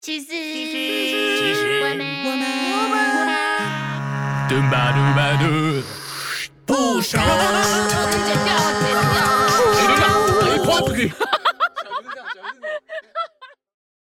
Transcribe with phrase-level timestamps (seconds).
[0.00, 2.96] 其实，其实我们我们我们
[4.48, 5.44] 嘟吧嘟吧嘟，
[6.64, 7.20] 不傻。
[7.20, 7.28] 剪
[8.42, 8.48] 掉，
[8.80, 9.20] 剪掉。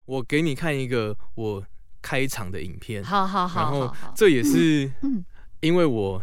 [0.05, 1.63] 我给你看一个我
[2.01, 5.23] 开场的影片，好好好然后这也是嗯
[5.59, 6.19] 因为我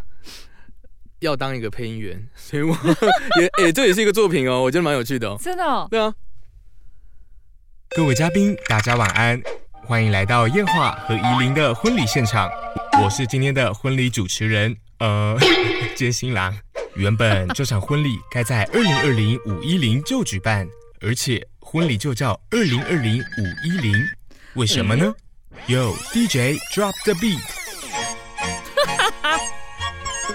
[1.21, 2.77] 要当一个配音员，所以我
[3.41, 5.39] 也诶、这也是一个作品哦，我觉得蛮有趣的哦。
[5.41, 6.13] 真的哦，对啊，
[7.95, 9.39] 各位嘉宾，大家晚安，
[9.85, 12.51] 欢迎来到燕华和怡琳的婚礼现场。
[13.03, 15.37] 我是今天的婚礼主持人，呃，
[15.95, 16.57] 接新郎。
[16.95, 20.67] 原本这场婚礼该在二零二零五一零就举办，
[21.03, 23.95] 而且婚礼就叫二零二零五一零，
[24.55, 25.13] 为什么呢
[25.69, 27.62] ？Yo DJ drop the beat。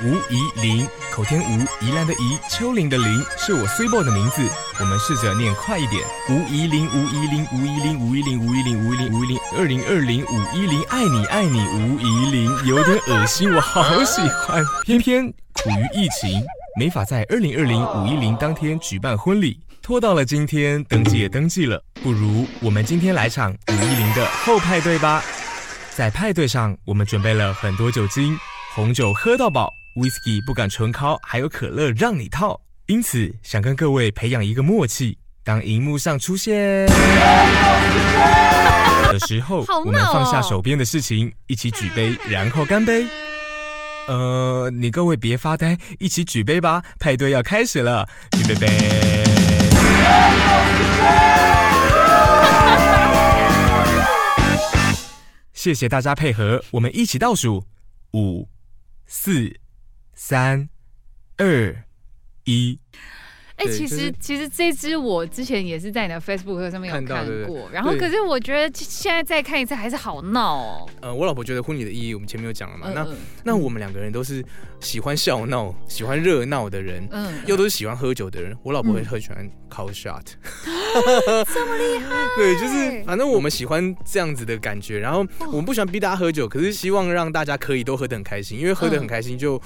[0.03, 4.47] 吴怡林，口天吴，宜兰的宜，丘陵的林，是我 s i b o 的名字。
[4.79, 14.63] 我们试着念快一点，吴怡林，吴怡林，吴怡林，吴怡林，吴怡林，吴怡林，吴怡林，二零二零五一零，爱你爱你，吴怡林，有点恶心，我好喜欢。
[14.83, 16.43] 偏偏苦于疫情，
[16.79, 25.23] 没法在二零二零五一零当天举办婚礼，拖到了今天，登记也登记了，不如我们今天来场五一零的后派对吧。
[25.95, 28.37] 在派对上，我们准备了很多酒精，
[28.75, 32.61] 红酒喝到饱，whisky 不敢纯靠，还有可乐让你套。
[32.85, 36.85] 因此，想跟各位培养一个默契，当荧幕上出现
[39.11, 43.05] 的时候哦，我们放下手边的事情，一起举杯，然后干杯。
[44.07, 49.23] 呃，你各位别发呆，一起举杯吧，派对要开始了，举杯杯。
[55.53, 57.65] 谢谢大家配合，我们一起倒数：
[58.13, 58.47] 五、
[59.05, 59.53] 四、
[60.19, 60.67] 三、
[61.37, 61.83] 二、
[62.45, 62.79] 一。
[63.57, 70.89] 哎、对就是其实其实这支我之前也是在你的 Facebook 上面有看过，然后可是我觉得现在再看一次还是好闹哦。
[71.01, 72.91] 呃，我老婆觉得婚礼的意义，我们前面有讲了嘛。
[72.93, 73.07] 那
[73.43, 74.45] 那我们两个人都是
[74.79, 78.55] 喜欢笑闹、喜欢热闹的人，嗯，又都是喜欢喝酒的人。
[78.63, 80.23] 我老婆会嗯很喜欢 call shot，
[81.51, 82.27] 这么厉害？
[82.37, 84.99] 对，就是反正我们喜欢这样子的感觉。
[84.99, 89.59] 然后我们不喜欢逼大家喝酒，可是希望让大家可以都喝得很开心，因为喝得很开心就。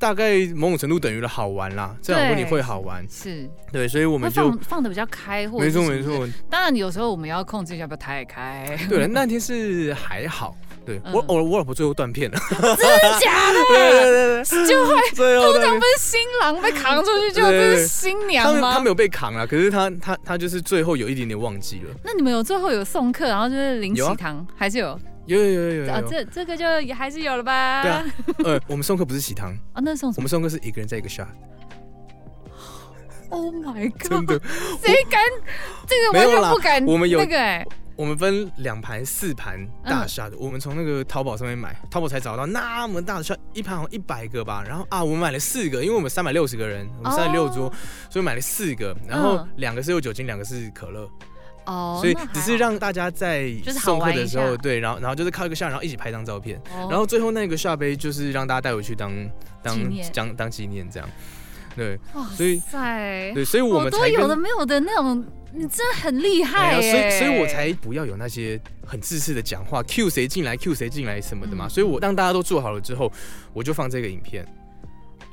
[0.00, 5.82] 大概某种程度等于了好玩啦，这样婚礼对会好玩，是，对，所以我我们就放放的比较开，或者没错。
[5.82, 8.78] 没错，当然有时候我们要控制一下，不要太开。
[8.88, 10.56] 对了，那天是还好，
[10.86, 13.58] 对嗯我我我老婆最后断片了，真的假的？
[13.68, 18.60] 对对对，就会通常不是新郎被扛出去，就是新娘吗？
[18.60, 21.94] 们他没有被扛了，可是他他他就是最后有一点点忘记了。
[22.02, 24.98] 那你们有最后有送客，然后就是领喜糖，还是有？
[25.26, 26.08] 有有有有有啊，有。
[26.08, 27.82] 这这个就也还是有了吧？
[27.82, 28.04] 对啊，
[28.44, 34.26] 呃，我们送客不是喜糖， 啊，那送什么我们送客是一个人在一个 shot，？Oh my god！
[34.26, 34.40] 的。
[34.82, 35.22] 谁敢？
[35.86, 36.84] 这个完全不敢。
[36.86, 37.64] 我们有那个哎，
[37.96, 44.64] 我们分两盘、四盘大 shot，、我们从那个淘宝上面买，淘宝才找到那么大的 shot，一盘好像一百个吧。
[44.66, 47.72] 然后啊，我们买了四个，因为我们三百六十个人，我们三十六桌，哦
[48.08, 48.96] 所以买了四个。
[49.06, 51.08] 然后嗯两个是有酒精，两个是可乐。
[51.66, 56.58] 哦，所以只是让大家在送客的时候，对，然后然后就是靠一个 shot，然后一起拍张照片。
[56.74, 56.88] 哦。
[56.90, 59.12] 然后最后那个下杯就是让大家带回去当
[59.62, 59.78] 当
[60.12, 61.08] 当当纪念这样，
[61.76, 67.10] 对哇所以塞，对，所以我们才跟有的没有的那种，你真的很厉哎害啊，所以！
[67.18, 71.66] 所以我才不要有那些很自私的讲话，Q 谁进来，Q 谁进来什么的嘛。
[71.66, 71.70] 嗯。
[71.70, 73.12] 所以我让大家都做好了之后，
[73.52, 74.48] 我就放这个影片，哦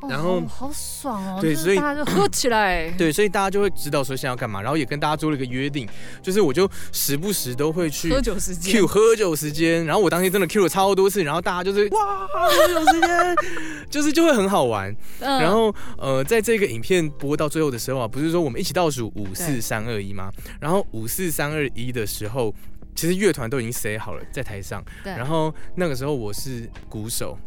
[0.07, 5.87] 然后好好爽哦，对所以就是大家就喝起来， 对，所以大家就会知道说现在要干嘛，然后也跟大家做了一个约定，
[6.21, 13.35] 就是我就时不时都会去喝酒时间 Q 喝酒时间，然后我当天真的 Q 了超多次，然后大家就是哇喝酒时间，
[13.89, 14.95] 就是就会很好玩。
[15.19, 20.31] 嗯然后呃，在这个影片播到最后的时候啊，不是说我们一起倒数五四对三二一吗？
[20.59, 22.53] 然后五四三二一的时候，
[22.97, 27.37] 其实乐团都已经 say 好了在台上，对，然后那个时候我是鼓手，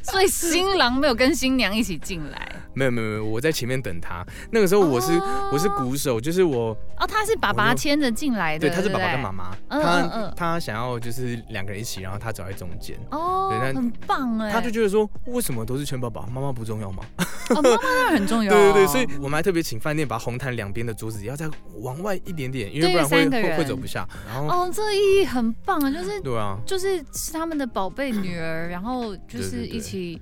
[0.00, 2.48] 所以新郎没有跟新娘一起进来。
[2.76, 4.24] 没有没有没有，我在前面等他。
[4.50, 5.50] 那个时候我是、哦。
[5.52, 10.34] 我是鼓手，就是我哦，他是爸爸牵着进来的，对他是爸爸跟妈妈，嗯他、嗯嗯。
[10.36, 12.96] 他想要就是两个人一起，然后他走在中间。
[13.10, 17.04] 哦很棒哎，他就觉得说，为什么都是圈爸爸，妈妈不重要吗？
[17.50, 24.06] 哦，妈妈当然很重要， 对对对，所以我们还特别请饭店把红毯两边的桌子要再往外一点点，因为不然会会会走不下。
[24.28, 30.20] 然后，哦，这个意义很棒啊，就是对啊，就是是他们的宝贝女儿，然后就是一起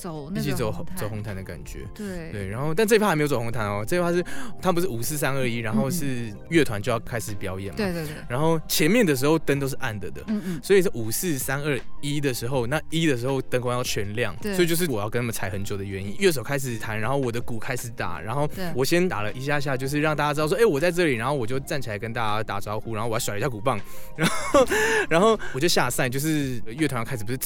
[0.00, 1.80] 走那一起走红走红毯的感觉。
[1.94, 4.24] 对对，然后但这一趴还没有走红毯哦，这一趴是
[4.62, 7.76] 他不是五四三二一，然后是乐团就要开始表演嘛。
[7.76, 16.16] 对对对，然后前面的时候灯都是暗的的，嗯嗯，所以是五四三二一的时候，那一的时候灯光要全亮，对所以就是我要跟他们踩很久的原因。
[16.18, 23.78] 乐手开始弹，然后我的鼓开始打，然后我先打了一下下，就是让大家知道说，哎、我在这里，然后我就站起来跟大家打招呼，然后我还甩了一下鼓棒，
[24.16, 24.66] 然后
[25.08, 27.38] 然后我就下赛，就是乐团要开始不是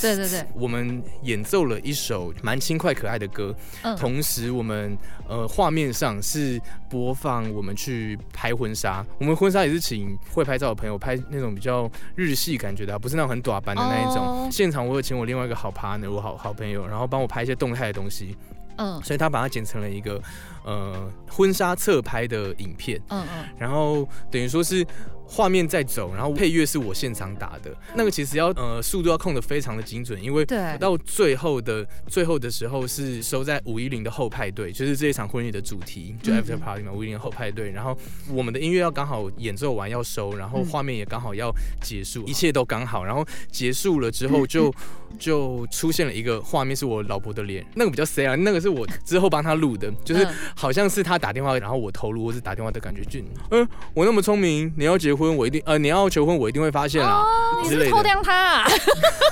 [0.00, 4.96] 对对对，我们演奏了一首蛮轻快可爱的歌，嗯，同时我们
[5.28, 6.60] 呃画面上是
[6.90, 14.18] 播放我们去拍婚纱，我们婚纱也是请会拍照的朋友拍那种比较日系感觉的啊、不是那种很短版的那一种。
[14.18, 14.48] 哦。
[14.50, 18.36] 现场我有请我另外一个好 partner，我好好朋友，然后帮我拍一些动态的东西，
[18.76, 19.00] 嗯。
[19.02, 20.20] 所以他把它剪成了一个
[20.66, 24.86] 呃婚纱侧拍的影片，嗯嗯，然后等于说是。
[25.28, 37.72] 画面在走，然后配乐是我现场打的，那个其实要呃速度要控的非常的精准，因为对，到最后的最后的时候是收在五一零的后派对，就是这一场婚礼的主题，就嗯 after party 嘛，五一零后派对。
[37.72, 37.98] 然后
[38.30, 41.52] 我们的音乐要刚好演奏完要收，然后嗯画面也刚好要
[41.82, 43.04] 结束，一切都刚好。
[43.04, 44.72] 然后结束了之后就
[45.18, 53.20] 就出现了一个画面，是我老婆的脸，那个比较 C 啊，那个是我之后帮她录的，就是嗯好像是他打电话，然后我投入或是打电话的感觉，就
[53.50, 57.22] 嗯，我那么聪明，你要结婚我一定呃你要求婚我一定会发现啦。
[57.22, 58.66] 哦，你是之类的不是偷掉他啊？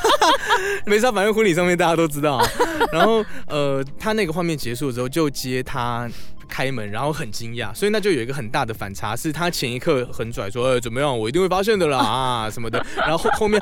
[0.85, 2.47] 没事啊，反正婚礼上面大家都知道、啊。
[2.93, 6.07] 然后呃，他那个画面结束之后，就接他
[6.47, 13.59] 开门，然后很惊讶，所以那就有一个很大的反差，是他前一刻很拽说，呃，怎么样，我一定会发现的啦啊什么的，然后后后面。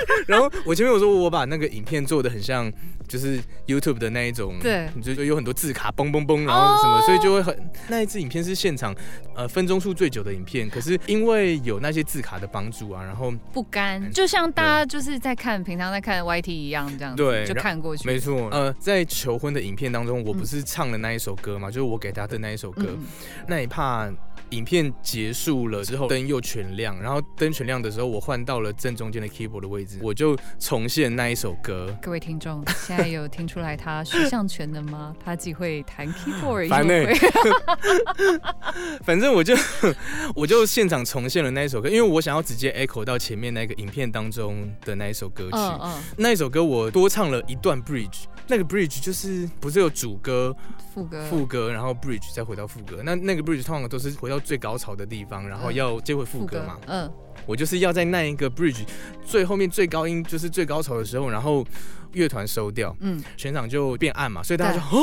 [0.26, 2.70] 然后我前面有说，我把那个影片做的很像，
[3.08, 4.88] 就是 YouTube 的那一种，对。
[5.02, 7.02] 就就有很多字卡嘣嘣嘣，然后什么，哦。
[7.04, 8.94] 所以就会很那一次影片是现场
[9.34, 18.06] 呃分钟数最久的影片，可是因为有那些字卡的帮助啊，然后不甘，就像大家就是在看平常在看 YT 一样，这样子就看过去。
[18.06, 22.84] 没错，呃，在求婚的影片当中，我不是唱了那一首歌嘛，就是我给他的那一首歌。
[22.88, 23.04] 嗯，
[23.48, 24.08] 那一怕
[24.50, 31.94] 影片结束了之后，灯又全亮，然后灯全亮的时候，我换到了正中间的 keyboard 的位置，我就重现那一首歌。
[32.02, 35.14] 各位听众，现在有听出来他学向全的吗？
[35.24, 36.68] 他既会弹 keyboard，
[39.04, 39.54] 反正我就
[40.34, 45.56] 我就现场重现了那一首歌，因为我想要直接 echo 到前面那个影片当中的那一首歌曲。
[45.56, 50.54] 嗯嗯，那一首歌我多唱了一段 bridge，那个 bridge 就是不是有主歌、
[50.92, 53.02] 副歌副歌，然后 bridge 再回到副歌。
[53.04, 56.78] 那那个 bridge 通常都是回到最高潮的地方，然后嗯要接回副歌嘛。
[56.86, 57.10] 嗯，
[57.46, 58.84] 我就是要在那一个 bridge
[59.24, 61.64] 最后面最高音就是最高潮的时候，然后
[62.12, 65.02] 乐团收掉，嗯，全场就变暗嘛，所以大家就哦，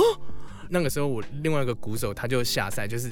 [0.70, 3.12] 那个时候我另外一个鼓手他就下赛，就是。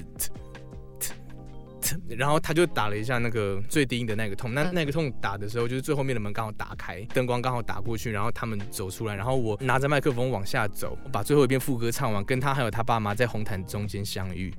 [2.07, 14.53] 然后他就打了一下那个最低音的那个痛，那嗯那个痛打的时候，就是最后面的门刚好打开，灯光刚好打过去，然后他们走出来，然后我拿着麦克风往下走，把最后一遍副歌唱完，跟他还有他爸妈在红毯中间相遇。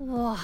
[0.00, 0.38] 哇，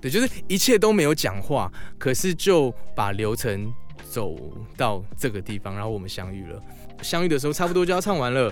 [0.00, 3.72] 对，就是一切都没有讲话，可是就把流程
[4.08, 4.36] 走
[4.76, 6.62] 到这个地方，然后我们相遇了。
[7.02, 8.50] 相遇的时候差不多就要唱完了，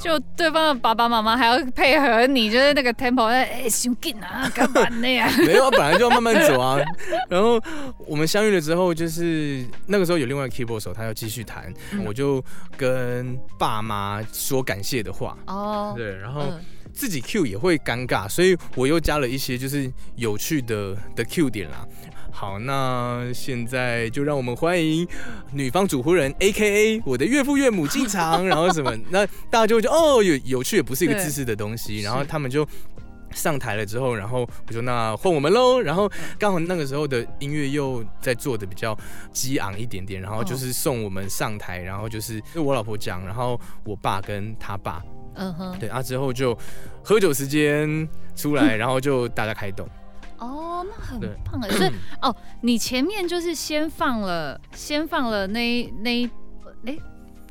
[0.00, 5.30] 就对方的爸爸妈妈还要配合你，就是那个 tempo，哎，兄弟啊， 干嘛呢呀？
[5.46, 6.78] 没有，本来就要慢慢走啊。
[7.28, 7.60] 然后
[8.06, 12.42] 我们相遇了之后，就是那个时候有另外一个 keyboard 手，他要继续弹，嗯我就
[12.76, 15.36] 跟爸妈说感谢的话。
[15.46, 16.60] 哦，对，然后嗯，
[16.92, 21.86] 自己 Q 也会尴尬，所以我又加了一些就是有趣的的 Q 点啦。
[22.32, 25.06] 好，那现在就让我们欢迎
[25.52, 32.66] 女方主婚人 A K A 我的岳父岳母进场，然后什么，那大家就会觉得哦，有有趣，也不是一个对知识的东西，然后他们就。
[33.32, 38.92] 上台了之后，然后我说那换我们喽，然后刚好那个时候的音乐又在做的比较
[39.32, 45.00] 激昂一点点，然后就是送我们上台，然后就是就我老婆讲，然后我爸跟他爸，
[45.36, 46.58] 嗯哼，对啊，之后就
[47.04, 49.88] 喝酒时间出来，然后就大家开动。
[50.40, 51.90] 哦，那很棒哎，所以
[52.22, 56.30] 哦，你前面就是先放了，先放了那一那一，
[56.86, 56.96] 哎，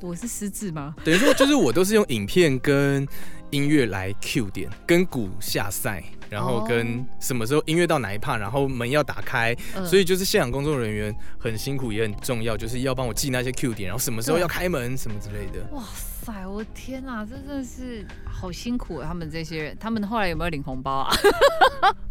[0.02, 0.96] 我是失智吗？
[1.06, 3.08] 等于说，就是我都是用影片跟
[3.52, 15.64] 音乐来 Q 点，跟鼓下赛，然后跟什么时候音乐到哪一趴，然后门要打开，嗯所以就是现场工作人员很辛苦也很重要，就是要帮我记那些 Q 点，然后什么时候要开门什么之类的。
[15.74, 15.84] 哇
[16.24, 19.08] 塞，我的天哪，这真的是好辛苦啊！
[19.08, 21.16] 他们这些人，他们后来有没有领红包啊？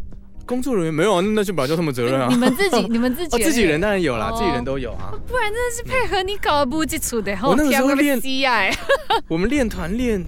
[0.49, 2.35] 工作人员没有啊，那就本来就他们责任啊你。
[2.35, 5.13] 们自己，你们自己 哦，自己人当然有啦，哦自己人都有啊。
[5.27, 8.19] 不然真的是配合你搞不基础的，我那个时候练
[9.29, 10.25] 我们练团练，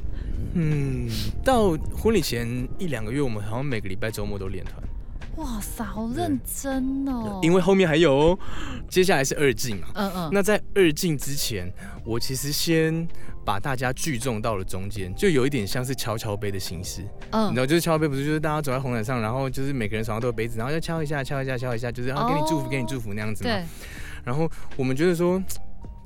[0.53, 1.09] 嗯，
[1.43, 2.47] 到婚礼前
[2.77, 4.75] 一两个月，我们好像每个礼拜周末都练团。
[5.37, 7.39] 哇塞，好认真哦。
[7.41, 8.39] 因为后面还有哦，
[8.87, 9.87] 接下来是二进嘛。
[9.95, 11.71] 嗯嗯，那在二进之前，
[12.05, 13.07] 我其实先
[13.45, 17.01] 把大家聚众到了中间，就有一点像是敲敲杯的形式。
[17.31, 17.51] 嗯。
[17.51, 23.49] 你知嗯道，就是敲杯，不是就是大家走在红毯上，然后就是每个人手上都有杯子，然后就敲一下、敲一下、敲一下，就是要给你祝福、哦给你祝福那样子嘛。
[23.49, 23.63] 对，
[24.23, 25.41] 然后我们觉得说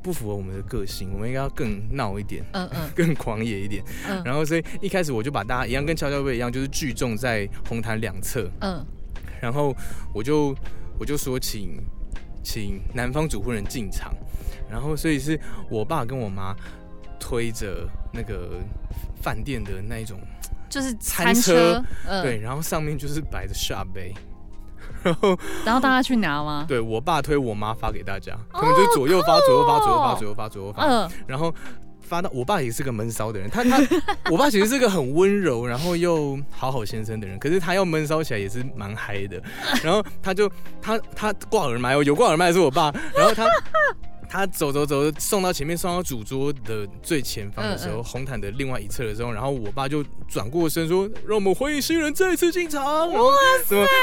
[0.02, 2.44] 不符合我们的个性，我们应该要更闹一点。
[2.54, 2.90] 嗯嗯。
[2.96, 4.22] 更狂野一点，嗯。
[4.24, 8.86] 然后所以一开始我就把大家一样跟敲敲杯一样，就是聚众在红毯两侧，嗯。
[9.42, 9.76] 然后
[10.14, 10.56] 我就
[10.98, 11.78] 我就说请
[12.44, 14.14] 请男方主婚人进场，
[14.70, 15.40] 然后所以是
[15.70, 16.56] 我爸跟我妈
[17.20, 18.60] 推着那个
[19.22, 20.20] 饭店的那一种，
[20.70, 24.14] 就是餐餐车，嗯对，，然后上面就是摆着下杯，
[25.04, 26.66] 然后然后大家去拿吗？
[26.68, 31.54] 对我爸推我妈发给大家，他们就左右发、左右发、左右发、左右发、左右发，嗯然后
[32.02, 33.80] 发到我爸也是个闷骚的人，他他
[34.30, 39.42] 我爸其实是个很温柔，然后又好好先生的人，可是他要闷骚起来也是蛮嗨的。
[39.84, 40.48] 然后他就
[40.82, 43.46] 他他挂耳麦哦，有挂耳麦的是我爸，然后他。
[44.36, 53.32] 他走走走，送到前面，送到主桌的最前方的时候，嗯嗯红毯的另外一侧的时候，然后我爸就转过身说：“让我们欢迎新人再次进场。”然后？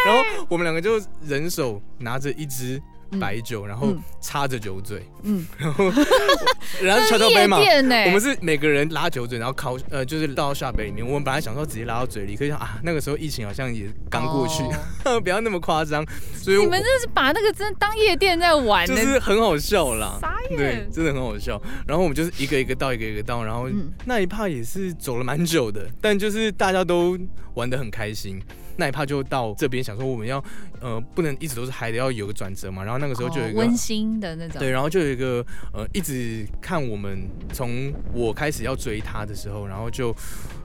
[0.07, 2.81] 然后我们两个就人手拿着一支
[3.19, 5.85] 白酒，然后嗯插着酒嘴，嗯，然后
[6.83, 7.59] 然后敲敲杯嘛？
[7.59, 11.07] 我们是每个人拉酒嘴，然后靠呃，就是倒到下杯里面。
[11.07, 14.63] 我们本来想说直接拉到嘴里，可是想啊，那个时候疫情好像也刚过去，
[15.05, 16.05] 哦 不要那么夸张，
[16.35, 20.19] 所以我你们这是把那个真的当夜店在玩呢，就是很好笑啦。
[20.21, 20.87] 傻对，。
[20.93, 21.61] 真的很好笑。
[21.87, 27.19] 然后我们就是一个一个倒，一个一个倒，然后嗯那一趴也是走了蛮久的，但就是大家都
[27.55, 28.41] 玩得很开心。
[28.77, 30.43] 那一趴就到这边，想说我们要
[30.81, 32.83] 呃不能一直都是嗨的，要有个转折嘛。
[32.83, 40.15] 然后那个时候就有一个、哦温馨的那种，对，然后就有一个呃，一直看我们从我开始要追他的时候，然后就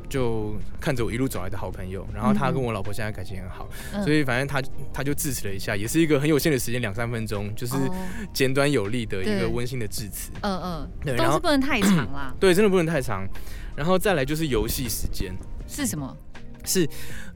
[0.09, 4.61] 就看着我一路走来的好朋友，然后他跟我老婆现在感情很好，嗯所以反正他
[4.93, 7.95] 他就致辞了一下，也是一个很有限的时间，两三分钟，就是哦
[8.33, 10.31] 简短有力的一个温馨的致辞。
[10.41, 12.33] 嗯嗯，对然后都是不能太长啦。
[12.39, 13.27] 对，真的不能太长。
[13.75, 15.31] 然后再来就是游戏时间，
[15.67, 16.17] 是什么？
[16.67, 16.87] 是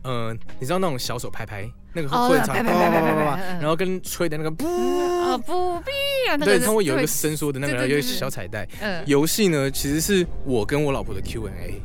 [0.03, 5.91] 呃，你知道那种小手拍拍那个哦会场，拍拍拍拍拍拍然后跟吹的那个，啊不必
[6.29, 8.67] 啊，对，是它会有一个伸缩的那个，有一个小彩带。
[8.81, 9.03] 嗯。
[9.05, 11.81] 游戏呢，其实是我跟我老婆的 Q&A，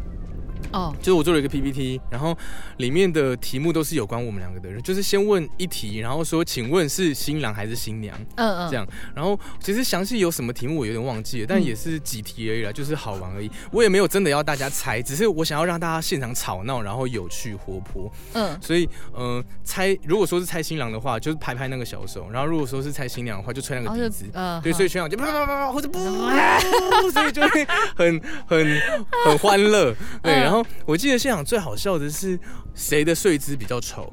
[0.72, 2.36] 哦就是我做了一个 PPT，然后
[2.78, 8.16] 里面的题目都是有关我们两个的人，就是先问一题，然后说，请问是新郎还是新娘？
[8.36, 13.50] 嗯嗯这样，然后其实详细有什么题目我有点忘记了，但嗯也是几题而已啦，就是好玩而已。
[13.70, 18.10] 我也没有真的要大家猜，只是我想要让大家现场吵闹，然后有趣活泼。
[18.34, 24.24] 嗯所以，呃，猜如果说是猜新郎的话，就是拍拍那个小手；然后如果说是猜新娘的话，就吹那个笛子。
[24.32, 25.98] 嗯对，所以全场就啪啪啪啪或者不，
[27.10, 27.64] 所以就会
[27.96, 28.80] 很很
[29.26, 29.94] 很欢乐。
[30.22, 32.38] 对，嗯然后我记得现场最好笑的是
[32.74, 34.12] 谁的睡姿比较丑，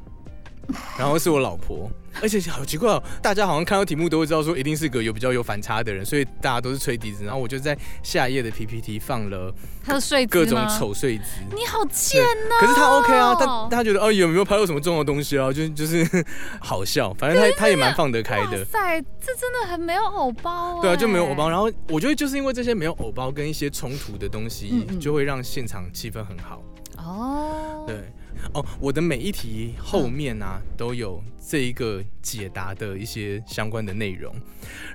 [0.98, 1.90] 然后是我老婆。
[2.22, 7.26] 而且好奇怪哦，大家好像看到题目都会知道说一定是个有比较有反差的人，所以大家都是吹笛子。
[7.26, 9.52] 然后我就在下一页的 PPT 放了
[9.84, 11.24] 他的睡姿各种，丑睡姿。
[11.56, 12.56] 你好贱哦！
[12.60, 15.52] 可是他 OK 啊，他他觉得哦有没有拍到什么重要的东西啊？
[15.52, 16.08] 就就是
[16.62, 18.64] 好笑，反正他他也蛮放得开哇的。
[18.64, 21.50] 塞，这真的很没有偶包对啊，就没有哎偶包。
[21.50, 26.62] 然后我觉得就是因为这些没有偶包跟一些冲突的东西嗯，嗯就会让现场气氛很好。
[26.98, 28.14] 哦，对，
[28.54, 34.34] 哦，我的每一题后面啊都有这一个解答的一些相关的内容。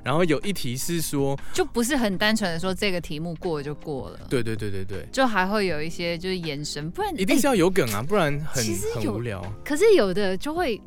[0.05, 8.65] 然后有一题是说，就不是很单纯的说这个题目过了就过了，对对对对对，就还会有一些就是延伸，不然一定是哎要有梗啊，不然很
[9.13, 9.45] 无聊。
[9.65, 10.81] 可是有的就会，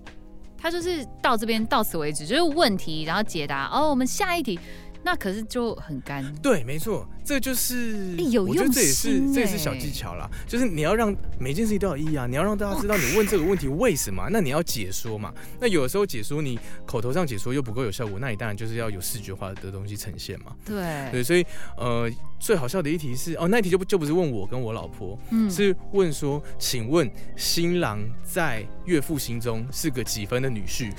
[0.57, 3.67] 他就是到这边到此为止，就是问题，然后解答。
[3.69, 4.59] 哦，我们下一题，
[5.03, 6.23] 那可是就很干。
[6.41, 8.15] 对，没错，这就是
[8.47, 15.33] 我觉得这也是这也是小技巧啦，就是你要让每件事情都有意义啊，你要让大家知道你问这个问题为什么，那你要解说嘛。
[15.59, 20.55] 那有的时候解说你口头上解说又不够有效果，那你当然就是要有视觉化的东西呈现嘛。
[20.65, 21.45] 对，对，所以
[21.77, 30.91] 呃，最好笑的一题是哦，那一题就不就不是问我跟我老婆，嗯是问说，请问新郎在岳父心中是个几分的女婿？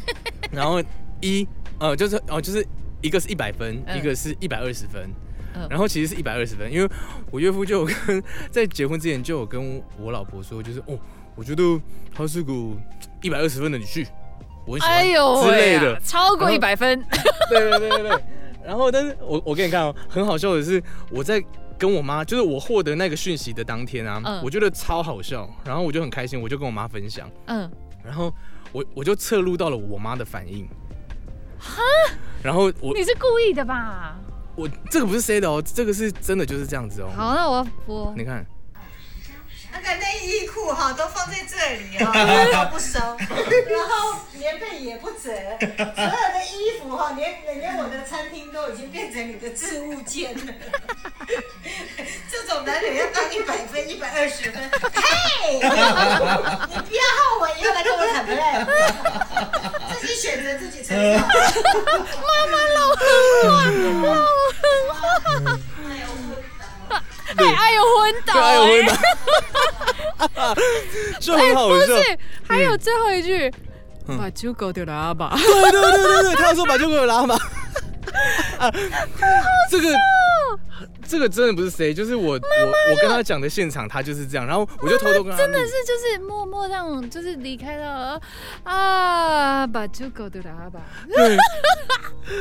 [0.50, 0.82] 然后
[1.20, 1.46] 一
[1.78, 2.66] 呃就是哦就是
[3.00, 5.02] 一个是一百分，嗯一个是一百二十分。
[5.52, 6.88] 嗯然后其实是一百二十分，因为
[7.28, 10.96] 我岳父就有跟在结婚之前就有跟我老婆说，就是哦，
[11.34, 11.62] 我觉得
[12.14, 12.52] 他是个
[13.20, 14.06] 一百二十分的女婿，
[14.64, 15.98] 我很喜欢之类的。
[16.04, 17.04] 超过一百分，
[17.50, 18.24] 对对对对对。
[18.64, 20.80] 然后，但是我我给你看哦，很好笑的是，
[21.10, 21.42] 我在
[21.76, 27.68] 跟我妈，就是我获得那个讯息的当天啊，嗯我觉得超好笑，然后我就很开心，我就跟我妈分享，嗯，
[28.04, 28.32] 然后
[28.70, 30.68] 我我就侧录到了我妈的反应。
[32.42, 34.16] 然后我你是故意的吧？
[34.56, 37.08] 我这个不是 say 的哦，这个是真的就是这样子哦。
[37.16, 38.12] 好，那我要播。
[38.16, 38.44] 你看，
[40.70, 42.12] 物哈都放在这里哈，
[42.64, 50.52] 都不收，然后棉被也不折，所有的衣服哈，连连我的餐厅都已经变成你的置物间了。
[52.30, 58.66] 这种男人要当一百分、一百二十分，嘿， 你不要后悔以后来跟我谈判，
[60.00, 61.20] 自己选择自己承受。
[67.36, 68.96] 太爱有昏倒、对，还有欸，昏
[70.34, 70.54] 倒，
[71.20, 71.74] 就很好笑。
[71.74, 72.18] 不是，
[72.48, 73.50] 还有最后一句，
[74.08, 75.30] 嗯把猪狗丢了阿爸。
[75.36, 77.38] 对对对对对，他说把就给我拉嘛。
[79.70, 79.88] 这个
[81.10, 88.20] 这个真的不是谁，就是我我我跟他讲的现场，他就是这样，然后我就偷偷跟他真的是就是默默让就是离开了
[88.62, 90.78] 啊，把猪狗丢了阿爸。
[91.12, 91.36] 对，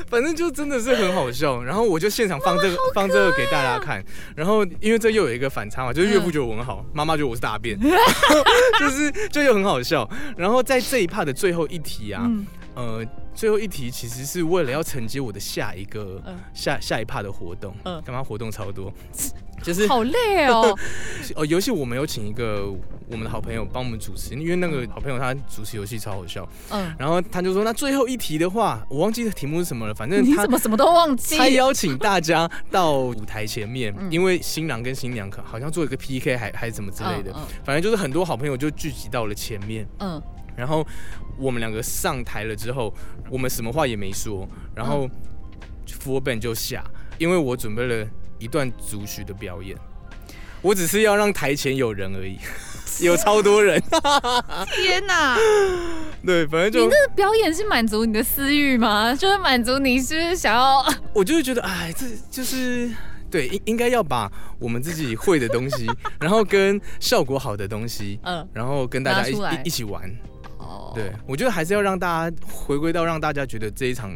[0.08, 1.64] 反正就真的是很好笑。
[1.64, 4.04] 然后我就现场放这个放这个给大家看。
[4.36, 7.76] 然后因为这又有一个反差嘛，就是岳父觉得我很好，妈妈觉得我是大便，
[8.80, 10.08] 就是就又很好笑。
[10.38, 12.46] 然后在这一趴的最后一题啊，嗯
[12.80, 16.38] 呃，最后一题其实是为了要承接我的下一个、嗯。
[16.54, 18.02] 下下一趴的活动，嗯。
[18.06, 18.94] 干嘛活动超多，
[19.62, 20.74] 就是好累哦，
[21.36, 22.72] 哦，游戏我们有请一个
[23.10, 31.38] 我们的好朋友帮我们主持，因为那个好朋友他主持游戏超好笑，嗯，然后他就说那最后一题的话，我忘记题目是什么了，反正你他怎么什么都忘记？
[31.38, 34.10] 他邀请大家到舞台前面，嗯。
[34.10, 37.42] 因为新郎跟新娘可好像做一个 PK 还还是什么之类的，嗯。
[37.66, 40.22] 反正就是很多好朋友就聚集到了前面，嗯
[40.60, 40.86] 然后
[41.38, 42.94] 我们两个上台了之后，
[43.30, 45.12] 我们什么话也没说，然后嗯
[45.88, 46.84] full band 就下，
[47.18, 48.06] 因为我准备了
[48.38, 49.78] 一段组曲的表演，
[50.62, 52.38] 我只是要让台前有人而已，
[53.02, 55.38] 有超多人，嗯，天哪！
[56.26, 59.16] 对，反正就你就那个表演是满足你的私欲吗？
[59.16, 60.86] 就是满足你是不是想要？
[61.16, 62.92] 我就是觉得，哎，这就是。
[63.32, 65.86] 对，应应该要把我们自己会的东西，
[66.20, 70.12] 然后跟效果好的东西，嗯，然后跟大家一一一起玩。
[70.70, 74.16] 哦，对，我觉得还是要让大家回归到让大家觉得这一场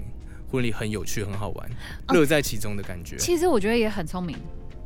[0.49, 1.69] 婚礼很有趣、很好玩、
[2.07, 3.17] 哦乐在其中的感觉。
[3.17, 4.37] 其实我觉得也很聪明，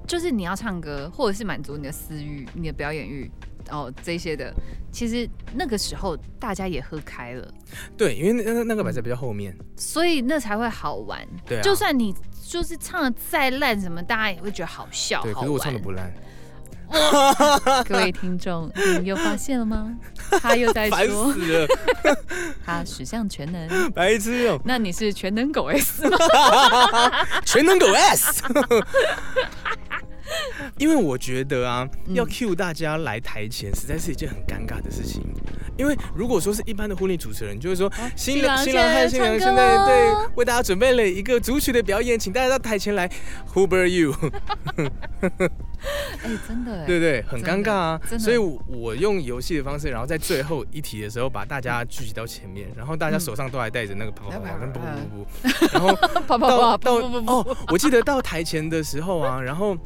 [0.08, 3.30] 就是你要唱歌，或者是满足你的私欲、你的表演欲，
[3.70, 4.54] 哦这些的，
[4.92, 7.54] 其实那个时候大家也喝开了，
[7.98, 9.54] 对，因为那那那个摆在比较后面。
[9.76, 11.28] 所以那才会好玩。
[11.46, 12.16] 对啊，就算你
[12.48, 15.22] 就是唱的再烂，什么大家也会觉得好笑。
[15.22, 16.14] 对，好可是我唱的不烂，
[17.88, 19.94] 各位听众，你又发现了吗？
[20.42, 21.68] 他又在说死了，
[22.66, 26.18] 他十项全能，白痴哦，那你是全能狗 S 吗？
[27.46, 28.44] 全能狗 S。
[30.78, 35.24] 因为我觉得啊，嗯要 cue 大家来台前，实在是一件很尴尬的事情。
[35.78, 43.10] 因为如果说是一般的婚礼主持人，就会说新郎、新郎和新娘现在对为大家准备了一个主曲的表演，请大家到台前来。
[43.54, 44.14] Who are you？
[46.24, 47.22] 哎、真的哎，对不对？
[47.24, 48.02] 很尴尬啊。
[48.20, 55.96] 所以我我用游戏的方式，然后在最后一题的时候把大家聚集到前面，然后大家手上都还带着那个跑跑跑，跟不不不不，然后
[56.28, 59.78] 跑跑跑， 到到不不不哦，我记得到台前的时候啊，然后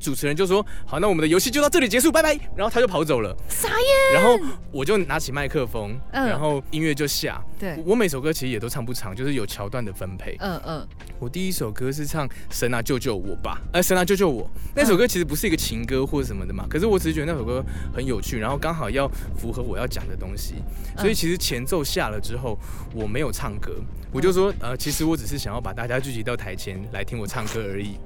[0.00, 4.14] 主持人就说：“好，那我们的游戏就到这里结束，拜拜。”然后他就跑走了，傻眼。
[4.14, 4.36] 然后
[4.72, 7.40] 我就拿起麦克风，嗯然后音乐就下。
[7.58, 10.34] 对，我每首歌其实也都唱不长，就是有桥段的分配。
[10.40, 14.50] 嗯嗯，我第一首歌是唱《神啊救救我吧》，呃，神啊救救我。
[14.74, 17.62] 那首歌其实不是一个情歌或者什么的嘛，可是我只是觉得那首歌
[17.94, 20.54] 很有趣，然后刚好要符合我要讲的东西，
[20.96, 22.58] 所以其实前奏下了之后，
[22.94, 23.72] 我没有唱歌，
[24.10, 27.96] 我就说，呃，其实我只是想要把大家聚集到台前来听我唱歌而已，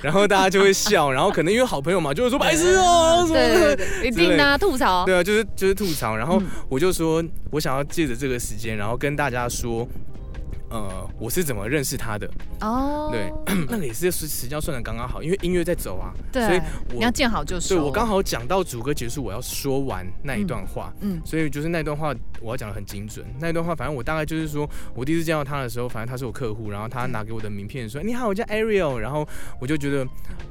[0.00, 5.04] 然后大家就会笑，然后可能因为好朋友嘛，就会说白痴哦、什么一定啊，吐槽。
[5.04, 6.46] 对啊，就是就是吐槽，然后嗯。
[6.68, 9.86] 我就说，我想要借着这个时间，然后跟大家说，
[10.72, 12.28] 呃，我是怎么认识他的。
[12.60, 13.30] 哦，对，
[13.68, 16.58] 那个也是时时间算的刚刚好，因为音乐在走啊，对，所以
[16.88, 17.76] 我你要见好就收。
[17.76, 23.26] 对我刚好讲到主歌结束，我要说完那一段话，嗯所以就是那段话我要讲的很精准。
[23.38, 29.28] 那一段话，反正我大概就是说，我第一次见到他的时候，反正他是我客户，然后他拿给我的名片说：“你好，我叫 Ariel。”然后
[29.60, 30.06] 我就觉得，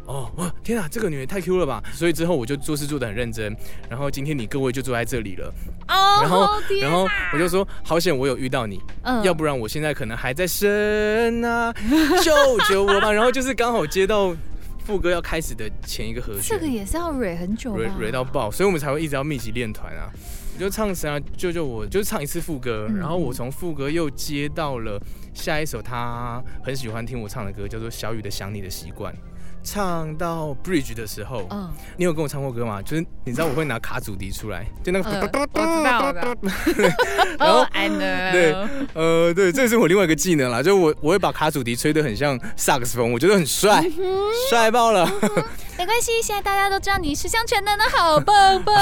[0.05, 1.81] 哦，哇，天啊，这个女人太 Q 了吧！
[1.93, 3.55] 所以之后我就做事做的很认真。
[3.89, 5.53] 然后今天你各位就坐在这里了，
[5.88, 11.74] 哦，然后天然后我就说，好险我有遇到你，嗯要不然我现在可能还在生啊，
[12.24, 12.32] 救
[12.69, 13.12] 救我吧！
[13.12, 14.36] 然后就是刚好接到
[14.86, 17.80] 副歌要开始的前一个和弦这个，也是要蕊很久吧？
[17.80, 20.10] 蕊蕊到爆，所以我们才会一直要密集练团啊。
[20.56, 25.02] 我就唱神啊，救救我，就是唱一次副歌，嗯然后我从副歌又接到了
[25.34, 29.15] 下一首他很喜欢听我唱的歌，叫做小雨的想你的习惯。
[29.63, 32.82] 唱到 bridge 的时候，嗯，你有跟我唱过歌吗？
[32.82, 35.30] 就是你知道我会拿卡祖笛出来，就那个，知
[35.84, 36.38] 道，的。
[37.38, 38.32] 然后 Oh, I know。
[38.32, 38.54] 对
[38.93, 43.84] 呃，对，这是我另外一个技能啦，就我我会把卡祖笛吹得很像萨克斯风，我觉得很帅，
[44.50, 45.06] 帅爆了。
[45.78, 48.76] 没关系，现在大家都知道你十项全能的好 棒棒。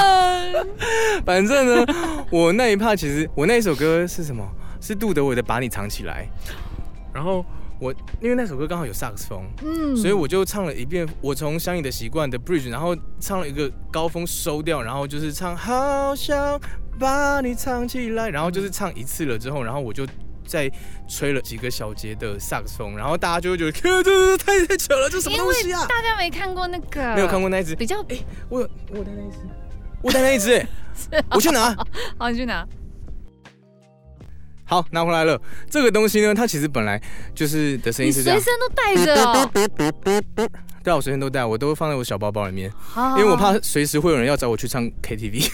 [1.24, 1.94] 反正呢，
[2.30, 4.46] 我那一趴其实我那一首歌是什么？
[4.80, 6.26] 是杜德伟的《把你藏起来》，
[7.14, 7.44] 然后
[7.80, 11.08] 我因为那首歌刚好有萨克斯风，嗯所以我就唱了一遍。
[11.20, 16.60] 我从相应的习惯的 bridge，然后唱了一个高峰收掉，然后就是唱好想
[16.98, 20.06] 把你藏起来，然后就是唱一次了之后，然后我就。
[20.46, 20.68] 再
[21.06, 25.86] 吹了几个小节的萨克斯风，然后大家就会觉得，这这太太扯了，这什么东西啊？
[25.86, 29.38] 大家没看过那个，没有看过那一只，比较哎我有我有带那一只，
[30.02, 30.54] 我带那一只，
[31.12, 31.72] 哎 我去拿。
[32.18, 32.66] 好，你去拿。
[34.70, 35.36] 好，拿回来了。
[35.68, 37.02] 这个东西呢，它其实本来
[37.34, 38.40] 就是的声音是这样。
[38.40, 39.50] 随身都带着哦，
[40.84, 45.50] 对啊，我随身都带，我都会放在我小包包里面，因因为我怕随时会有人要找我去唱 KTV。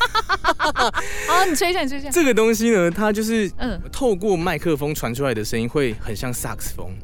[1.26, 2.10] 好，你吹一下，你吹一下。
[2.10, 6.94] 这个东西呢，它就是嗯，透过麦克风传出来的声音会很像萨克斯风。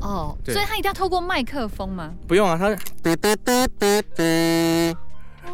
[0.00, 2.12] 哦，所以它一定要透过麦克风吗？
[2.26, 2.74] 不用啊，它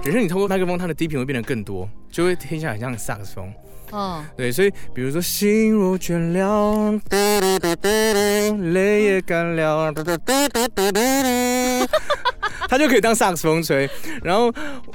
[0.02, 3.52] 只是你透过麦克风，它的低频会变得更多，就会听起来很像萨克斯风。
[3.90, 7.00] 哦，对，所以比如说心若倦了，
[8.72, 9.92] 泪也干了，
[12.68, 13.88] 他就可以当萨克斯风吹。
[14.22, 14.52] 然后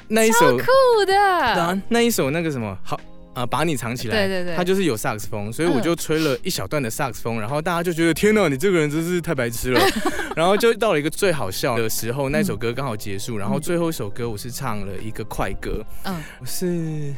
[0.07, 0.65] 那一首，酷
[1.05, 1.17] 的。
[1.17, 2.99] 啊，那一首那个什么好。
[3.33, 9.81] 啊，把你藏起来，对对对它就是有萨克斯风，所以我就吹了一小段的萨克斯风，然后大家就觉得天哪，你这个人真是太白痴了，
[10.37, 17.11] 然后就到了一个最好笑的时候，那首歌刚好结束，然后最后一首歌我是唱了一个快歌，嗯，是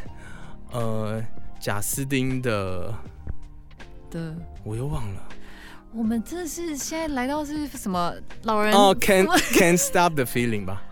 [0.71, 1.21] 呃
[1.65, 2.93] 贾斯汀的，
[4.11, 4.35] 的。
[4.63, 5.21] 我又忘了
[5.91, 10.83] 我们真的是现在来到是什么老人哦，Can't Can't Stop the Feeling 吧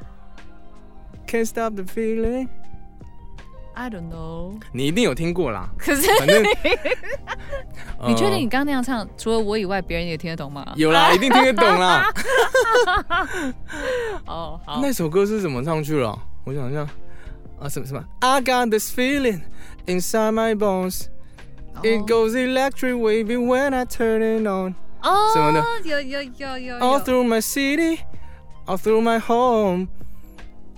[1.27, 4.59] ，Can't Stop the Feeling，I don't know。
[4.71, 6.41] 你一定有听过啦，可是反正
[8.07, 10.73] 你确定呃你刚刚那样唱，除了我以外，别人也听得懂吗？
[10.75, 12.11] 有啦， 一定听得懂啦。
[14.25, 16.19] 哦，好，那首歌是怎么唱去了？
[16.45, 16.79] 我想一下
[17.59, 19.41] 啊，什么什么？I got this feeling
[19.86, 21.08] inside my bones.
[21.82, 24.74] It goes electric wavy when I turn it on.
[25.00, 28.00] 哦什么的有有有有 All 有 through my city,
[28.66, 29.86] all through my home.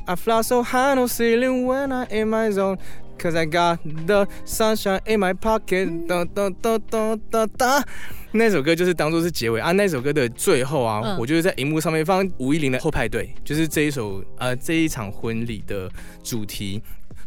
[0.04, 2.78] I fly so high, no ceiling when I in my zone.
[3.18, 6.06] Cause I got the sunshine in my pocket.
[6.06, 7.84] 哒哒哒哒哒哒。
[8.32, 9.72] 那首歌就是当做是结尾啊。
[9.72, 15.90] 那首歌的最后啊，嗯我就是在荧幕上面放吴依林的《后派对》，就是这一首呃这一场婚礼的
[16.22, 16.82] 主题。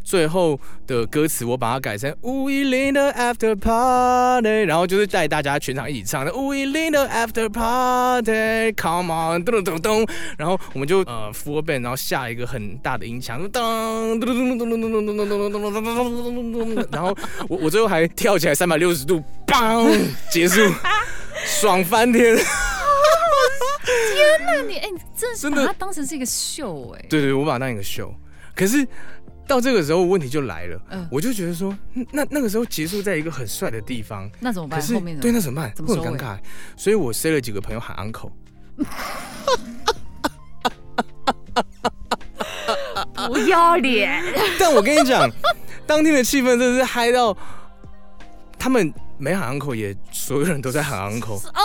[0.09, 10.07] 最后的歌词我把它改成吴依林的 After Party，然后就是带大家全场一起唱的吴依林的 After Party，Come on，咚咚咚咚，
[10.39, 17.15] 然后我们就呃 full band，然后下一个很大的音墙，当咚咚咚咚咚咚咚咚咚咚咚咚咚咚咚咚，然后
[17.47, 19.95] 我我最后还跳起来三百六十度，砰
[20.33, 20.73] 结束，
[21.45, 22.35] 爽翻天。
[22.35, 22.47] 天
[24.47, 27.05] 哪你哎，你真的把它当成是一个秀哎。
[27.11, 28.11] 对对，我把它当一个秀，
[28.57, 28.89] 可是。
[29.49, 31.09] 到这个时候，问题就来了，嗯。
[31.11, 34.79] 我就觉得说，嗯那那个时候结束在一个很帅的地方，那怎么办？
[34.79, 35.73] 可是后面对那怎么办？
[35.87, 36.39] 会很尴尬，
[36.77, 38.31] 所以我塞了几个朋友喊 uncle，
[43.27, 44.23] 不要脸。
[44.61, 45.29] 但我跟你讲，
[45.87, 47.37] 当天的气氛真的是嗨到，
[48.59, 51.63] 他们没喊 uncle 也所有人都在喊 uncle，哦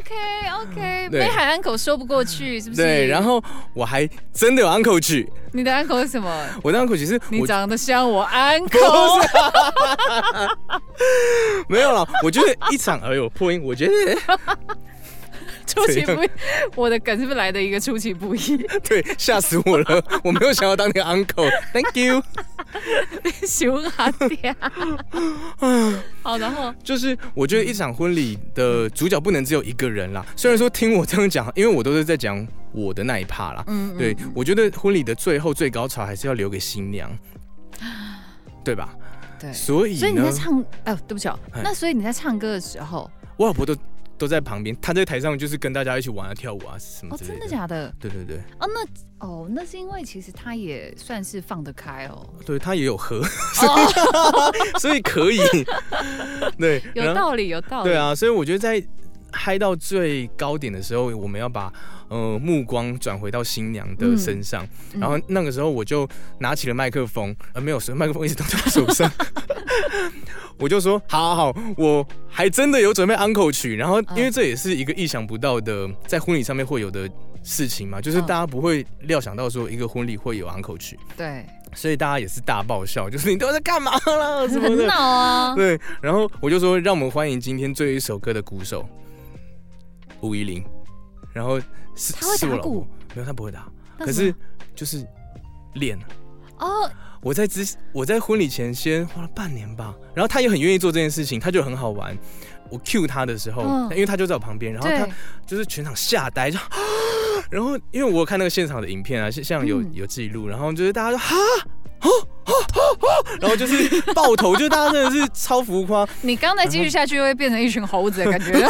[0.00, 0.14] ，OK
[0.62, 2.82] OK，对没海岸口说不过去，是不是？
[2.82, 3.42] 对，然后
[3.74, 6.46] 我还真的有 uncle 曲，你的安口是什么？
[6.62, 8.78] 我的 uncle 其实你长得像我安口。
[11.68, 13.92] 没有了，我就是一场哎呦破音，我觉得
[15.74, 16.30] 出其不意，
[16.74, 18.56] 我的梗是不是来的一个出其不意？
[18.82, 22.22] 对吓死我了，我没有想要当你的 uncle，thank you。
[23.46, 24.54] 熊哈嗲。
[26.22, 30.24] 好，然后就是我觉得一场婚礼的主角不能只有一个人啦。
[30.36, 33.64] 虽然说听我这样讲，因为我都是在讲我的那一趴啦。
[33.66, 37.10] 嗯，对，我觉得婚礼的最后最高潮还是要留给新娘，
[38.64, 38.94] 对吧？
[39.40, 39.52] 对。
[39.52, 43.74] 所以所以你在，唱，哎、对不起哦，哎那所以你在唱歌的时候，我老婆都
[44.20, 47.34] 都在旁边，他在台上就是跟大家一起玩啊、跳舞啊什么哦，之类的。
[47.38, 47.90] 真的假的？
[47.98, 53.16] 对对对，哦，那哦，那是因为其实他也算是放得开哦，对他也有喝，
[53.66, 55.40] 哦， 所以可以。
[56.60, 57.88] 对，有道理，有道理。
[57.88, 58.82] 对，啊，所以我觉得在
[59.32, 61.72] 嗨到最高点的时候，我们要把
[62.08, 64.66] 呃目光转回到新娘的身上。
[64.92, 66.06] 嗯然后那个时候我就
[66.40, 69.10] 拿起了麦克风，呃，没有，麦克风一直都在我手上。
[70.60, 77.10] 我就说，好好好，我还真的有准备 uncle 曲，然后因为这也是一个意想不到的，在婚礼上面会有的
[77.42, 84.84] 事情嘛，就是嗯大家不会料想到说一个婚礼会有 uncle 曲，对，所以大家也是大爆笑， 就是你都在干嘛啦什么很的。
[84.86, 85.54] 恼啊。
[85.56, 88.86] 对，然后我就说，让我们欢迎今天最后一首歌的鼓手
[90.20, 90.62] 吴依林，
[91.32, 91.58] 然后
[91.96, 93.66] 是他会打鼓是我老婆，没有他不会打，
[93.98, 94.34] 可是
[94.74, 95.06] 就是
[95.72, 95.98] 练。
[96.58, 96.90] 哦，
[97.22, 102.16] 我在之我在婚礼前先花了半年吧，然后他也很愿意做这件事情，他就很好玩。
[102.70, 103.90] 我 cue 他的时候，嗯。
[103.90, 105.06] 因为他就在我旁边，然后他，
[105.46, 106.58] 就是全场吓呆，就
[107.50, 109.90] 然后因为我有看那个现场的影片啊，像像有嗯。
[109.92, 111.36] 有记录，然后就是大家就哈。
[112.02, 112.08] 哦
[112.46, 112.52] 哦
[113.02, 118.52] 哦然后就是爆头，就大家真的是超浮夸，你刚才继续下去又会变成一群猴子的感觉。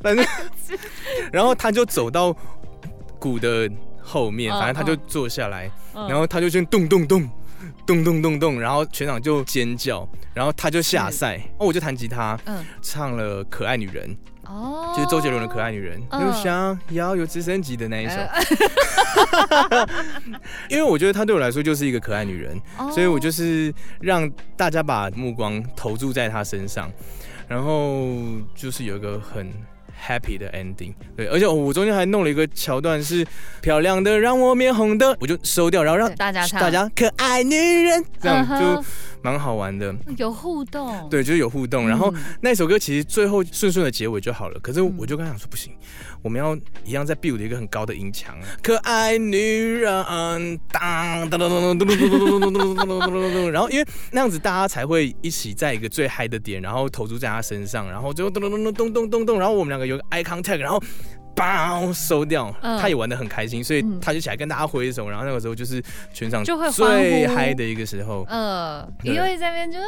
[0.00, 0.24] 反正，
[1.32, 2.32] 然后他就走到
[3.18, 3.68] 鼓的
[4.08, 7.28] 后面，嗯反正他就坐下来，然然后他就先咚咚咚。
[7.84, 14.08] 咚咚咚咚，然后全场就尖叫，然后他就下赛，哦，我就弹吉他，嗯，唱了《可爱女人》，
[14.48, 16.20] 哦，就是周杰伦的《可爱女人》，嗯。
[16.20, 18.16] 就想要有直升机的那一首，
[19.70, 19.88] 呃。
[20.70, 22.90] 因为我觉得她对我来说就是一个可爱女人，哦。
[22.92, 26.90] 所以我就是让大家把目光投注在她身上，
[27.48, 28.06] 然后
[28.54, 29.50] 就是有一个很
[29.98, 30.94] happy 的 ending。
[31.16, 33.26] 对，而且我中间还弄了一个桥段是
[33.60, 38.84] 漂亮的让我面红的，我就收掉，然后让大家唱大家可爱女人，这样就
[39.30, 39.94] 蛮好玩的。
[40.16, 44.58] 有互动，对，就是有互动，然后嗯那首歌其实最后顺顺的结尾就好了。
[44.60, 45.72] 可是嗯我就跟他讲说不行，
[46.22, 60.82] 我们要一样在 build 一个很高的音墙，可爱女人，当当当当当当当当当当当当，然后因为那样子大家才会一起在一个最嗨的点，然后投注在他身上，然后最后咚咚咚咚咚咚咚咚，然后我们两个有个 eye contact，然后。
[61.38, 69.84] 包收掉，嗯他也玩的很开心，所以嗯他就起来跟大家挥手，然后那个时候就是全场就会最嗨的一个时候，呃，对因为在那边就啊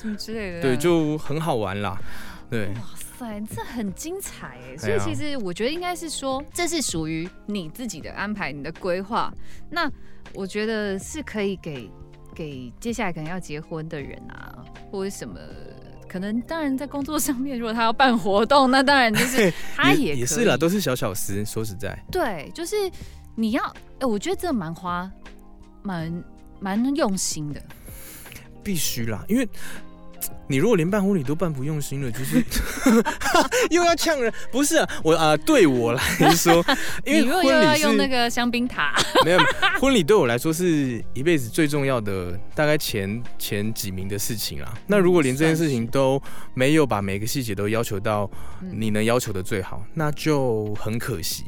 [0.00, 2.00] 什么之类的，对，就很好玩啦，
[2.48, 2.68] 对。
[2.68, 2.80] 哇
[3.18, 4.76] 塞，这很精彩哎！
[4.76, 9.32] 所以其实我觉得应该是说，这是属于你自己的安排，你的规划。
[9.68, 9.90] 那
[10.34, 11.90] 我觉得是可以给
[12.32, 14.54] 给接下来可能要结婚的人啊，
[14.92, 15.34] 或者什么。
[16.08, 21.44] 可能当然在工作上面，如果他要办活动，那当然就是 他也也是啦，都是小小事。
[21.44, 22.74] 说实在，对，就是
[23.34, 23.62] 你要，
[24.00, 25.10] 哎、我觉得这蛮花，
[25.82, 26.24] 蛮
[26.58, 27.62] 蛮用心的。
[28.64, 29.48] 必须啦，因为
[30.48, 32.42] 你如果连办婚礼都办不用心了，就是
[33.70, 34.32] 又要呛人。
[34.50, 36.02] 不是啊，我啊、对我来
[36.34, 36.64] 说，
[37.04, 39.38] 因为婚礼要用那是个香槟塔，没有
[39.80, 44.72] 婚礼对我来说是一辈子最重要的，大概前前几名的事情啦。
[44.86, 46.20] 那如果连这件事情都
[46.54, 48.30] 没有把每个细节都要求到
[48.62, 51.44] 嗯你能要求的最好，那就很可惜。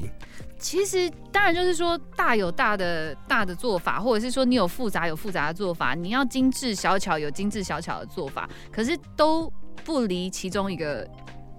[0.61, 9.53] 其实当然就是说大有大的大的做法，或者是说你有复杂有复杂的做法，你要精致小巧有精致小巧的做法，可是都
[9.85, 11.09] 不离其中一个。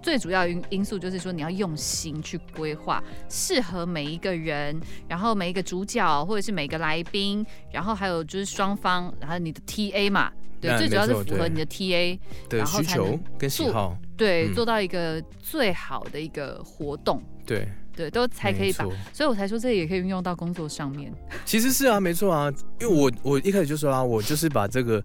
[0.03, 14.55] 最主要因因素就是说，你要用心去规划，适合每一个人，然后每一个主角或者是每个来宾，然后还有就是双方，然后你的 TA 嘛，对，嗯最主要是符合你的 TA，的然后需求跟喜做好，对，嗯。
[14.55, 21.13] 做到一个最好的一个活动，对，对，都才可以把所以我才说这也可以运用到工作上面。
[21.45, 25.03] 其实是啊，没错啊，因为我我一开始就说啊，我就是把这个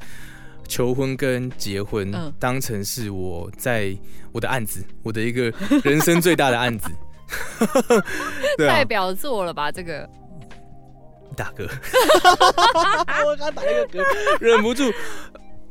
[0.69, 3.97] 求婚跟结婚嗯当成是我在
[4.33, 6.91] 我的案子，我的一个人生最大的案子。
[8.59, 9.71] 啊，代表作了吧？
[9.73, 10.09] 这个
[11.37, 11.65] 大哥，
[13.27, 14.05] 我刚打一个嗝，
[14.41, 14.85] 忍不住。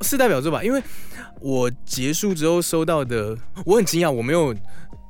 [0.01, 0.61] 是代表作吧？
[0.61, 0.83] 因为
[1.39, 4.53] 我结束之后收到的，我很惊讶，我没有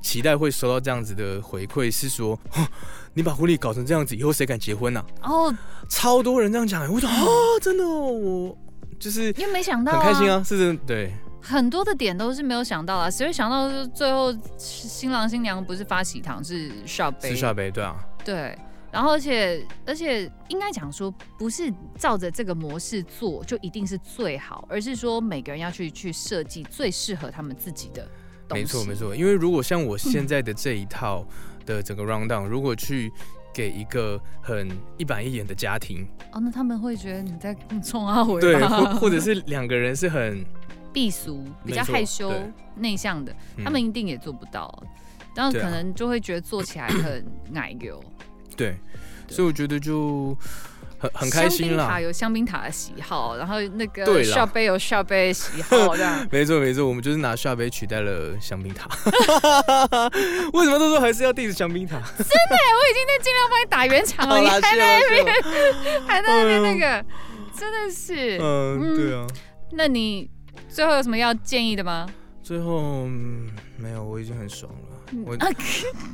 [0.05, 2.67] 期待会收到这样子的回馈，是说，哦
[3.15, 5.51] 你把婚礼搞成这样子，以后谁敢结婚呢、哦，
[5.89, 7.15] 超多人这样讲，我说啊，
[7.59, 8.57] 真的哦，我
[8.99, 17.29] 就是因为没想到、很开心，啊，是真的，对，很多的点都是没有想到啊，谁会想到是最后新郎新娘不是发喜糖是笑杯？
[17.31, 18.55] 是下杯，对啊，对。
[18.91, 28.07] 然后，而且，而且应该讲说，不是照着这个模式做就一定是最好，而是说每个人要去去设计最适合他们自己的
[28.47, 28.63] 东西。
[28.63, 31.25] 没错没错，因为如果像我现在的这一套
[31.65, 33.11] 的整个 round down，如果去
[33.53, 40.45] 给一个很一板一眼的家庭，哦，那他们会觉得你在冲阿伟对，或或者是两个人是很，
[40.91, 42.31] 避俗、比较害羞、
[42.75, 43.63] 内向的，嗯。
[43.63, 44.83] 他们一定也做不到，
[45.33, 45.65] 然后对啊。
[45.65, 48.03] 可能就会觉得做起来很奶油。
[48.57, 48.77] 对，
[49.27, 50.37] 所以我觉得就
[51.13, 51.99] 很很开心啦。
[51.99, 56.27] 有香槟塔的喜好，然后那个笑杯有笑杯的喜好，这样。
[56.31, 58.87] 没错没错，我们就是拿下杯取代了香槟塔。
[60.53, 61.97] 为什么都说还是要 diss 香槟塔？
[62.17, 65.31] 真的我已经在尽量帮你打圆场了，你还在了谢了。
[66.07, 67.05] 还在那边那个，
[67.57, 68.37] 真的是。
[68.41, 69.25] 嗯，对啊。
[69.71, 70.29] 那你
[70.69, 72.07] 最后有什么要建议的吗？
[72.43, 74.77] 最后、嗯没有，我已经很爽了。
[75.25, 75.47] 我啊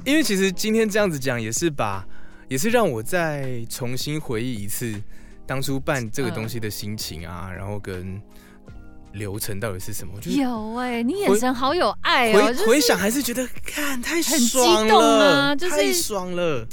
[0.06, 2.06] 因为其实今天这样子讲，也是把，
[2.52, 4.94] 也是让我再重新回忆一次
[5.46, 8.22] 当初办这个东西的心情啊，然后跟
[9.14, 10.16] 流程到底是什么。
[10.18, 16.68] 我就是有哎、你眼神好有爱哦、就是回回想，还是觉得看太很激爽动了，啊就是太爽了。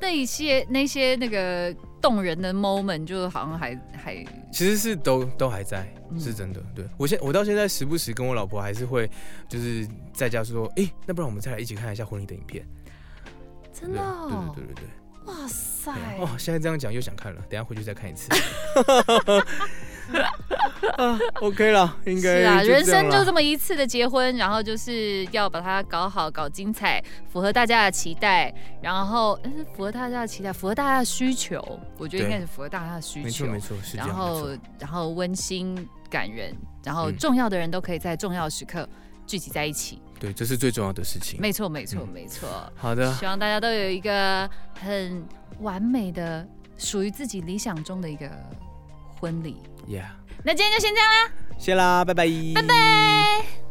[0.00, 6.62] 那一些那些那个动人的 moment，就好像还还其实是都都还在，嗯是真的。
[6.76, 9.10] 对我现我到现在时不时跟我老婆还是会，
[9.48, 12.64] 就是在家说，哎、那不然我们再来一起看一下婚礼的影片。
[13.72, 15.03] 真的、哦，对对对对对。
[15.26, 18.28] 哇塞哦，现在这样讲又想看了，等下回去再看一次。
[20.98, 31.80] 啊，OK 了，应该是啊，人生就这么一次的结婚，然后就是要把它搞好、搞精彩，符合大家的期待，然后嗯符合大家的期待，符合大家的需求。
[31.96, 33.74] 我觉得应该是符合大家的需求没错。
[33.76, 33.96] 没错。
[33.96, 38.86] 然后，然后温馨感人，然后嗯重要的人都可以在重要时刻
[39.26, 40.02] 聚集在一起。
[40.24, 41.38] 对，这是最重要的事情。
[41.38, 42.48] 没错，没错，嗯没错。
[42.76, 44.48] 好的，希望大家都有一个
[44.80, 45.22] 很
[45.60, 46.46] 完美的、
[46.78, 48.30] 属于自己理想中的一个
[49.20, 49.58] 婚礼。
[49.86, 50.06] ，Yeah，
[50.42, 53.63] 那今天就先这样啦，谢啦，拜拜，拜拜。